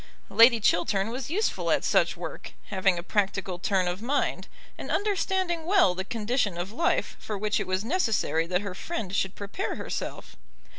[0.31, 5.63] Lady Chiltern was useful at such work, having a practical turn of mind, and understanding
[5.63, 9.75] well the condition of life for which it was necessary that her friend should prepare
[9.75, 10.35] herself.